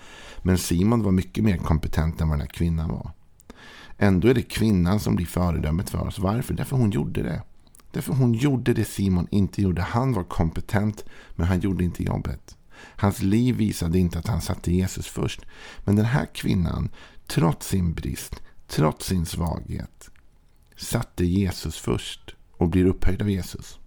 Men 0.42 0.59
Simon 0.59 1.02
var 1.02 1.12
mycket 1.12 1.45
mer 1.45 1.56
kompetent 1.56 2.21
än 2.21 2.28
vad 2.28 2.38
den 2.38 2.47
här 2.47 2.54
kvinnan 2.54 2.88
var. 2.88 3.11
Ändå 3.99 4.28
är 4.28 4.35
det 4.35 4.42
kvinnan 4.42 5.00
som 5.00 5.16
blir 5.16 5.26
föredömet 5.26 5.90
för 5.90 6.06
oss. 6.06 6.18
Varför? 6.18 6.54
Därför 6.54 6.76
hon 6.76 6.90
gjorde 6.90 7.23
det. 7.23 7.42
Därför 7.92 8.12
hon 8.12 8.35
gjorde 8.35 8.75
det 8.75 8.85
Simon 8.85 9.26
inte 9.30 9.62
gjorde. 9.62 9.83
Han 9.83 10.12
var 10.12 10.25
kompetent, 10.25 11.04
men 11.35 11.47
han 11.47 11.61
gjorde 11.61 11.85
inte 11.85 12.02
jobbet. 12.02 12.55
Hans 12.97 13.23
liv 13.23 13.57
visade 13.57 13.99
inte 13.99 14.19
att 14.19 14.26
han 14.26 14.40
satte 14.40 14.73
Jesus 14.73 15.07
först. 15.07 15.40
Men 15.85 15.97
den 15.97 16.05
här 16.05 16.26
kvinnan, 16.35 16.88
trots 17.26 17.69
sin 17.69 17.95
brist, 17.95 18.43
trots 18.66 19.07
sin 19.07 19.26
svaghet, 19.26 20.11
satte 20.76 21.25
Jesus 21.25 21.78
först 21.78 22.35
och 22.57 22.69
blir 22.69 22.87
upphöjd 22.87 23.23
av 23.23 23.31
Jesus. 23.31 23.78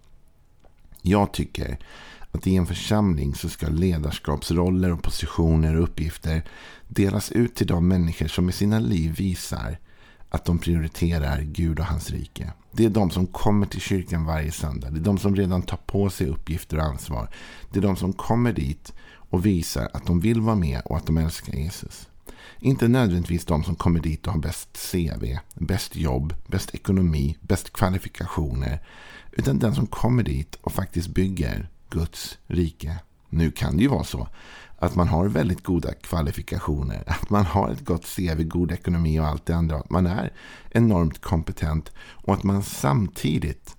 Jag 1.02 1.32
tycker 1.32 1.78
att 2.30 2.46
i 2.46 2.56
en 2.56 2.66
församling 2.66 3.34
så 3.34 3.48
ska 3.48 3.68
ledarskapsroller 3.68 4.92
och 4.92 5.02
positioner 5.02 5.76
och 5.76 5.82
uppgifter 5.82 6.44
delas 6.88 7.32
ut 7.32 7.54
till 7.54 7.66
de 7.66 7.88
människor 7.88 8.28
som 8.28 8.48
i 8.48 8.52
sina 8.52 8.78
liv 8.78 9.14
visar 9.16 9.78
att 10.30 10.44
de 10.44 10.58
prioriterar 10.58 11.40
Gud 11.40 11.78
och 11.78 11.86
hans 11.86 12.10
rike. 12.10 12.52
Det 12.72 12.84
är 12.84 12.90
de 12.90 13.10
som 13.10 13.26
kommer 13.26 13.66
till 13.66 13.80
kyrkan 13.80 14.24
varje 14.24 14.52
söndag. 14.52 14.90
Det 14.90 14.98
är 14.98 15.04
de 15.04 15.18
som 15.18 15.36
redan 15.36 15.62
tar 15.62 15.76
på 15.76 16.10
sig 16.10 16.26
uppgifter 16.26 16.76
och 16.76 16.84
ansvar. 16.84 17.30
Det 17.70 17.78
är 17.78 17.82
de 17.82 17.96
som 17.96 18.12
kommer 18.12 18.52
dit 18.52 18.92
och 19.30 19.46
visar 19.46 19.88
att 19.94 20.06
de 20.06 20.20
vill 20.20 20.40
vara 20.40 20.56
med 20.56 20.82
och 20.84 20.96
att 20.96 21.06
de 21.06 21.16
älskar 21.16 21.52
Jesus. 21.52 22.08
Inte 22.58 22.88
nödvändigtvis 22.88 23.44
de 23.44 23.64
som 23.64 23.74
kommer 23.74 24.00
dit 24.00 24.26
och 24.26 24.32
har 24.32 24.40
bäst 24.40 24.92
CV, 24.92 25.38
bäst 25.54 25.96
jobb, 25.96 26.34
bäst 26.46 26.74
ekonomi, 26.74 27.36
bäst 27.40 27.72
kvalifikationer. 27.72 28.82
Utan 29.32 29.58
den 29.58 29.74
som 29.74 29.86
kommer 29.86 30.22
dit 30.22 30.54
och 30.60 30.72
faktiskt 30.72 31.08
bygger 31.08 31.68
Guds 31.90 32.38
rike. 32.46 32.96
Nu 33.28 33.50
kan 33.50 33.76
det 33.76 33.82
ju 33.82 33.88
vara 33.88 34.04
så 34.04 34.28
att 34.80 34.94
man 34.94 35.08
har 35.08 35.26
väldigt 35.28 35.64
goda 35.64 35.92
kvalifikationer, 35.92 37.02
att 37.06 37.30
man 37.30 37.44
har 37.44 37.70
ett 37.70 37.84
gott 37.84 38.16
CV, 38.16 38.42
god 38.42 38.72
ekonomi 38.72 39.20
och 39.20 39.26
allt 39.26 39.46
det 39.46 39.56
andra. 39.56 39.76
Att 39.76 39.90
man 39.90 40.06
är 40.06 40.32
enormt 40.70 41.20
kompetent 41.20 41.92
och 41.98 42.34
att 42.34 42.42
man 42.42 42.62
samtidigt 42.62 43.76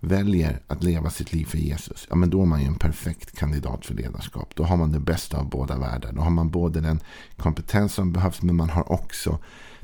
väljer 0.00 0.62
att 0.66 0.82
leva 0.82 1.10
sitt 1.10 1.32
liv 1.32 1.44
för 1.44 1.58
Jesus. 1.58 2.06
Ja, 2.10 2.16
men 2.16 2.30
då 2.30 2.42
är 2.42 2.46
man 2.46 2.60
ju 2.60 2.66
en 2.66 2.74
perfekt 2.74 3.38
kandidat 3.38 3.86
för 3.86 3.94
ledarskap. 3.94 4.52
Då 4.54 4.64
har 4.64 4.76
man 4.76 4.92
det 4.92 5.00
bästa 5.00 5.38
av 5.38 5.48
båda 5.48 5.78
världar. 5.78 6.12
Då 6.12 6.22
har 6.22 6.30
man 6.30 6.50
både 6.50 6.80
den 6.80 7.00
kompetens 7.36 7.94
som 7.94 8.12
behövs 8.12 8.42
men 8.42 8.56
man 8.56 8.70
har 8.70 8.92
också 8.92 9.38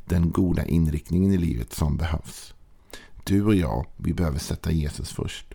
den 0.04 0.30
goda 0.30 0.64
inriktningen 0.64 1.32
i 1.32 1.36
livet 1.36 1.72
som 1.72 1.96
behövs. 1.96 2.54
Du 3.24 3.44
och 3.44 3.54
jag, 3.54 3.86
vi 3.96 4.14
behöver 4.14 4.38
sätta 4.38 4.70
Jesus 4.70 5.12
först. 5.12 5.54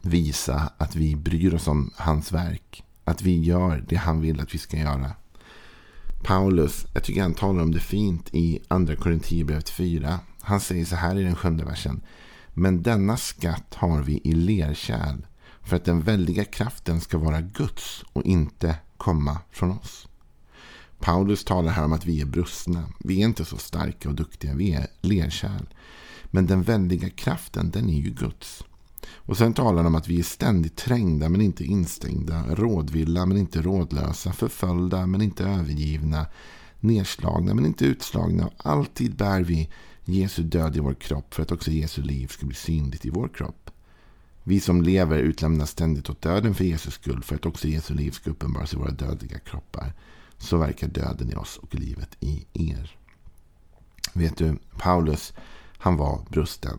Visa 0.00 0.72
att 0.78 0.96
vi 0.96 1.16
bryr 1.16 1.54
oss 1.54 1.68
om 1.68 1.90
hans 1.96 2.32
verk. 2.32 2.84
Att 3.04 3.22
vi 3.22 3.40
gör 3.40 3.84
det 3.88 3.96
han 3.96 4.20
vill 4.20 4.40
att 4.40 4.54
vi 4.54 4.58
ska 4.58 4.76
göra. 4.76 5.10
Paulus, 6.22 6.86
jag 6.94 7.04
tycker 7.04 7.22
han 7.22 7.34
talar 7.34 7.62
om 7.62 7.72
det 7.72 7.80
fint 7.80 8.28
i 8.32 8.60
andra 8.68 8.96
Korinthierbrevet 8.96 9.68
4. 9.68 10.20
Han 10.40 10.60
säger 10.60 10.84
så 10.84 10.96
här 10.96 11.18
i 11.18 11.22
den 11.22 11.36
sjunde 11.36 11.64
versen. 11.64 12.00
Men 12.54 12.82
denna 12.82 13.16
skatt 13.16 13.74
har 13.74 14.02
vi 14.02 14.20
i 14.24 14.32
lerkärl 14.32 15.26
för 15.62 15.76
att 15.76 15.84
den 15.84 16.02
väldiga 16.02 16.44
kraften 16.44 17.00
ska 17.00 17.18
vara 17.18 17.40
Guds 17.40 18.04
och 18.12 18.22
inte 18.22 18.76
komma 18.96 19.38
från 19.50 19.70
oss. 19.70 20.08
Paulus 20.98 21.44
talar 21.44 21.72
här 21.72 21.84
om 21.84 21.92
att 21.92 22.06
vi 22.06 22.20
är 22.20 22.26
brustna. 22.26 22.84
Vi 22.98 23.22
är 23.22 23.24
inte 23.24 23.44
så 23.44 23.56
starka 23.56 24.08
och 24.08 24.14
duktiga. 24.14 24.54
Vi 24.54 24.72
är 24.72 24.86
lerkärl. 25.00 25.66
Men 26.24 26.46
den 26.46 26.62
väldiga 26.62 27.10
kraften, 27.10 27.70
den 27.70 27.90
är 27.90 27.98
ju 27.98 28.10
Guds. 28.10 28.64
Och 29.10 29.36
sen 29.36 29.54
talar 29.54 29.76
han 29.76 29.86
om 29.86 29.94
att 29.94 30.08
vi 30.08 30.18
är 30.18 30.22
ständigt 30.22 30.76
trängda 30.76 31.28
men 31.28 31.40
inte 31.40 31.64
instängda, 31.64 32.44
rådvilla 32.48 33.26
men 33.26 33.36
inte 33.36 33.62
rådlösa, 33.62 34.32
förföljda 34.32 35.06
men 35.06 35.22
inte 35.22 35.44
övergivna, 35.44 36.26
nedslagna 36.80 37.54
men 37.54 37.66
inte 37.66 37.84
utslagna. 37.84 38.50
Alltid 38.56 39.16
bär 39.16 39.40
vi 39.40 39.70
Jesu 40.04 40.42
död 40.42 40.76
i 40.76 40.80
vår 40.80 40.94
kropp 40.94 41.34
för 41.34 41.42
att 41.42 41.52
också 41.52 41.70
Jesu 41.70 42.02
liv 42.02 42.26
ska 42.26 42.46
bli 42.46 42.56
synligt 42.56 43.06
i 43.06 43.10
vår 43.10 43.28
kropp. 43.28 43.70
Vi 44.44 44.60
som 44.60 44.82
lever 44.82 45.18
utlämnas 45.18 45.70
ständigt 45.70 46.10
åt 46.10 46.22
döden 46.22 46.54
för 46.54 46.64
Jesus 46.64 46.94
skull 46.94 47.22
för 47.22 47.34
att 47.34 47.46
också 47.46 47.68
Jesu 47.68 47.94
liv 47.94 48.10
ska 48.10 48.30
uppenbaras 48.30 48.74
i 48.74 48.76
våra 48.76 48.90
dödliga 48.90 49.38
kroppar. 49.38 49.92
Så 50.38 50.56
verkar 50.56 50.88
döden 50.88 51.30
i 51.30 51.34
oss 51.34 51.56
och 51.62 51.74
livet 51.74 52.16
i 52.20 52.46
er. 52.52 52.96
Vet 54.12 54.36
du, 54.36 54.56
Paulus, 54.78 55.32
han 55.78 55.96
var 55.96 56.26
brusten. 56.30 56.78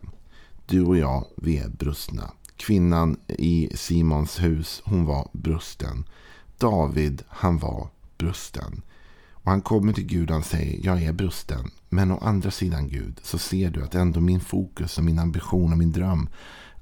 Du 0.66 0.82
och 0.82 0.96
jag, 0.96 1.24
vi 1.36 1.58
är 1.58 1.68
brustna. 1.68 2.30
Kvinnan 2.56 3.16
i 3.28 3.70
Simons 3.74 4.42
hus, 4.42 4.82
hon 4.84 5.04
var 5.04 5.28
brusten. 5.32 6.04
David, 6.58 7.22
han 7.28 7.58
var 7.58 7.88
brusten. 8.18 8.82
Och 9.30 9.50
han 9.50 9.60
kommer 9.60 9.92
till 9.92 10.06
Gud 10.06 10.28
och 10.30 10.34
han 10.34 10.42
säger, 10.42 10.86
jag 10.86 11.02
är 11.02 11.12
brusten. 11.12 11.70
Men 11.88 12.10
å 12.10 12.18
andra 12.18 12.50
sidan 12.50 12.88
Gud, 12.88 13.20
så 13.22 13.38
ser 13.38 13.70
du 13.70 13.82
att 13.82 13.94
ändå 13.94 14.20
min 14.20 14.40
fokus 14.40 14.98
och 14.98 15.04
min 15.04 15.18
ambition 15.18 15.72
och 15.72 15.78
min 15.78 15.92
dröm 15.92 16.28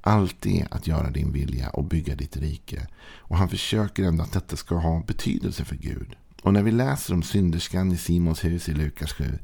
alltid 0.00 0.60
är 0.60 0.68
att 0.70 0.86
göra 0.86 1.10
din 1.10 1.32
vilja 1.32 1.70
och 1.70 1.84
bygga 1.84 2.14
ditt 2.14 2.36
rike. 2.36 2.86
Och 3.16 3.36
han 3.36 3.48
försöker 3.48 4.02
ändå 4.02 4.24
att 4.24 4.32
detta 4.32 4.56
ska 4.56 4.74
ha 4.74 5.02
betydelse 5.06 5.64
för 5.64 5.76
Gud. 5.76 6.16
Och 6.42 6.52
när 6.52 6.62
vi 6.62 6.70
läser 6.70 7.14
om 7.14 7.22
synderskan 7.22 7.92
i 7.92 7.96
Simons 7.96 8.44
hus 8.44 8.68
i 8.68 8.72
Lukas 8.72 9.12
7 9.12 9.38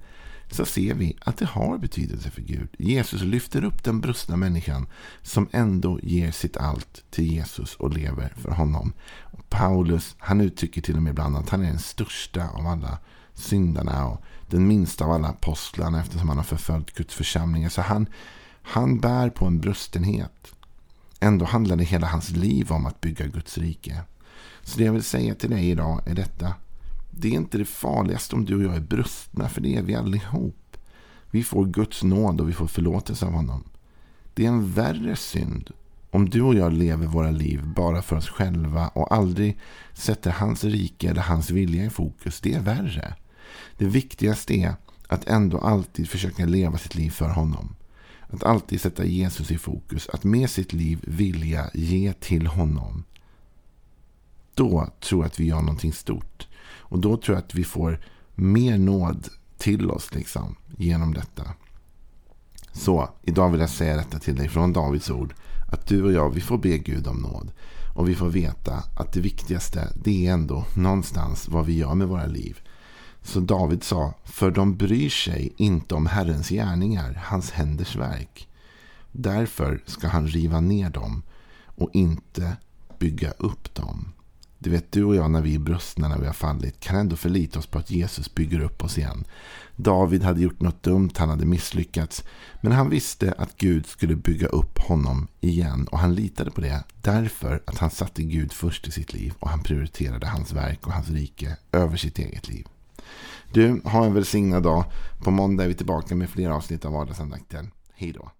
så 0.50 0.64
ser 0.64 0.94
vi 0.94 1.16
att 1.20 1.36
det 1.36 1.46
har 1.46 1.78
betydelse 1.78 2.30
för 2.30 2.42
Gud. 2.42 2.68
Jesus 2.78 3.22
lyfter 3.22 3.64
upp 3.64 3.84
den 3.84 4.00
brustna 4.00 4.36
människan 4.36 4.86
som 5.22 5.48
ändå 5.52 6.00
ger 6.02 6.30
sitt 6.30 6.56
allt 6.56 7.04
till 7.10 7.32
Jesus 7.32 7.74
och 7.74 7.92
lever 7.92 8.32
för 8.36 8.50
honom. 8.50 8.92
Och 9.20 9.50
Paulus 9.50 10.16
han 10.18 10.40
uttrycker 10.40 10.80
till 10.80 10.96
och 10.96 11.02
med 11.02 11.10
ibland 11.10 11.36
att 11.36 11.48
han 11.48 11.62
är 11.62 11.68
den 11.68 11.78
största 11.78 12.48
av 12.48 12.66
alla 12.66 12.98
syndarna 13.34 14.06
och 14.06 14.22
den 14.50 14.66
minsta 14.66 15.04
av 15.04 15.10
alla 15.10 15.28
apostlarna 15.28 16.00
eftersom 16.00 16.28
han 16.28 16.38
har 16.38 16.44
förföljt 16.44 16.94
Guds 16.94 17.14
församlingar. 17.14 17.68
Så 17.68 17.82
han, 17.82 18.06
han 18.62 19.00
bär 19.00 19.30
på 19.30 19.46
en 19.46 19.60
brustenhet. 19.60 20.54
Ändå 21.20 21.44
handlade 21.44 21.84
hela 21.84 22.06
hans 22.06 22.30
liv 22.30 22.72
om 22.72 22.86
att 22.86 23.00
bygga 23.00 23.26
Guds 23.26 23.58
rike. 23.58 24.02
Så 24.62 24.78
det 24.78 24.84
jag 24.84 24.92
vill 24.92 25.02
säga 25.02 25.34
till 25.34 25.50
dig 25.50 25.70
idag 25.70 26.02
är 26.06 26.14
detta. 26.14 26.54
Det 27.20 27.28
är 27.28 27.32
inte 27.32 27.58
det 27.58 27.64
farligaste 27.64 28.36
om 28.36 28.44
du 28.44 28.54
och 28.54 28.62
jag 28.62 28.76
är 28.76 28.80
brustna, 28.80 29.48
för 29.48 29.60
det 29.60 29.76
är 29.76 29.82
vi 29.82 29.94
allihop. 29.94 30.76
Vi 31.30 31.42
får 31.42 31.66
Guds 31.66 32.02
nåd 32.02 32.40
och 32.40 32.48
vi 32.48 32.52
får 32.52 32.66
förlåtelse 32.66 33.26
av 33.26 33.32
honom. 33.32 33.64
Det 34.34 34.44
är 34.44 34.48
en 34.48 34.72
värre 34.72 35.16
synd 35.16 35.72
om 36.10 36.30
du 36.30 36.42
och 36.42 36.54
jag 36.54 36.72
lever 36.72 37.06
våra 37.06 37.30
liv 37.30 37.66
bara 37.66 38.02
för 38.02 38.16
oss 38.16 38.28
själva 38.28 38.88
och 38.88 39.14
aldrig 39.14 39.58
sätter 39.94 40.30
hans 40.30 40.64
rike 40.64 41.10
eller 41.10 41.22
hans 41.22 41.50
vilja 41.50 41.84
i 41.84 41.90
fokus. 41.90 42.40
Det 42.40 42.54
är 42.54 42.60
värre. 42.60 43.14
Det 43.78 43.84
viktigaste 43.84 44.54
är 44.54 44.74
att 45.08 45.28
ändå 45.28 45.58
alltid 45.58 46.08
försöka 46.08 46.46
leva 46.46 46.78
sitt 46.78 46.94
liv 46.94 47.10
för 47.10 47.28
honom. 47.28 47.74
Att 48.30 48.42
alltid 48.42 48.80
sätta 48.80 49.04
Jesus 49.04 49.50
i 49.50 49.58
fokus. 49.58 50.08
Att 50.08 50.24
med 50.24 50.50
sitt 50.50 50.72
liv 50.72 50.98
vilja 51.02 51.70
ge 51.74 52.12
till 52.12 52.46
honom. 52.46 53.04
Då 54.54 54.88
tror 55.00 55.22
jag 55.22 55.26
att 55.26 55.40
vi 55.40 55.44
gör 55.44 55.60
någonting 55.60 55.92
stort. 55.92 56.47
Och 56.88 56.98
då 56.98 57.16
tror 57.16 57.36
jag 57.36 57.44
att 57.44 57.54
vi 57.54 57.64
får 57.64 58.00
mer 58.34 58.78
nåd 58.78 59.28
till 59.58 59.90
oss 59.90 60.14
liksom, 60.14 60.56
genom 60.76 61.14
detta. 61.14 61.44
Så 62.72 63.08
idag 63.22 63.50
vill 63.50 63.60
jag 63.60 63.70
säga 63.70 63.96
detta 63.96 64.18
till 64.18 64.36
dig 64.36 64.48
från 64.48 64.72
Davids 64.72 65.10
ord. 65.10 65.34
Att 65.72 65.86
du 65.86 66.04
och 66.04 66.12
jag, 66.12 66.30
vi 66.30 66.40
får 66.40 66.58
be 66.58 66.78
Gud 66.78 67.06
om 67.06 67.16
nåd. 67.16 67.50
Och 67.94 68.08
vi 68.08 68.14
får 68.14 68.28
veta 68.28 68.82
att 68.98 69.12
det 69.12 69.20
viktigaste, 69.20 69.92
det 70.04 70.26
är 70.26 70.32
ändå 70.32 70.64
någonstans 70.76 71.48
vad 71.48 71.66
vi 71.66 71.76
gör 71.76 71.94
med 71.94 72.08
våra 72.08 72.26
liv. 72.26 72.60
Så 73.22 73.40
David 73.40 73.84
sa, 73.84 74.14
för 74.24 74.50
de 74.50 74.76
bryr 74.76 75.10
sig 75.10 75.52
inte 75.56 75.94
om 75.94 76.06
Herrens 76.06 76.48
gärningar, 76.48 77.22
hans 77.24 77.50
händers 77.50 77.96
verk. 77.96 78.48
Därför 79.12 79.82
ska 79.86 80.08
han 80.08 80.26
riva 80.26 80.60
ner 80.60 80.90
dem 80.90 81.22
och 81.64 81.90
inte 81.92 82.56
bygga 82.98 83.30
upp 83.30 83.74
dem. 83.74 84.12
Du 84.58 84.70
vet, 84.70 84.92
du 84.92 85.04
och 85.04 85.16
jag 85.16 85.30
när 85.30 85.42
vi 85.42 85.54
är 85.54 85.58
brustna, 85.58 86.08
när 86.08 86.18
vi 86.18 86.26
har 86.26 86.32
fallit, 86.32 86.80
kan 86.80 86.96
ändå 86.96 87.16
förlita 87.16 87.58
oss 87.58 87.66
på 87.66 87.78
att 87.78 87.90
Jesus 87.90 88.34
bygger 88.34 88.60
upp 88.60 88.84
oss 88.84 88.98
igen. 88.98 89.24
David 89.76 90.22
hade 90.22 90.40
gjort 90.40 90.60
något 90.60 90.82
dumt, 90.82 91.10
han 91.16 91.28
hade 91.28 91.46
misslyckats. 91.46 92.24
Men 92.60 92.72
han 92.72 92.90
visste 92.90 93.34
att 93.38 93.56
Gud 93.56 93.86
skulle 93.86 94.16
bygga 94.16 94.46
upp 94.46 94.78
honom 94.78 95.28
igen 95.40 95.88
och 95.90 95.98
han 95.98 96.14
litade 96.14 96.50
på 96.50 96.60
det 96.60 96.84
därför 97.02 97.62
att 97.66 97.78
han 97.78 97.90
satte 97.90 98.22
Gud 98.22 98.52
först 98.52 98.88
i 98.88 98.90
sitt 98.90 99.12
liv 99.12 99.34
och 99.38 99.48
han 99.50 99.62
prioriterade 99.62 100.26
hans 100.26 100.52
verk 100.52 100.86
och 100.86 100.92
hans 100.92 101.08
rike 101.08 101.56
över 101.72 101.96
sitt 101.96 102.18
eget 102.18 102.48
liv. 102.48 102.66
Du, 103.52 103.80
ha 103.84 104.04
en 104.04 104.14
välsignad 104.14 104.62
dag. 104.62 104.84
På 105.18 105.30
måndag 105.30 105.64
är 105.64 105.68
vi 105.68 105.74
tillbaka 105.74 106.14
med 106.14 106.30
fler 106.30 106.50
avsnitt 106.50 106.84
av 106.84 106.92
vardagsandakten. 106.92 107.70
Hej 107.94 108.12
då. 108.12 108.30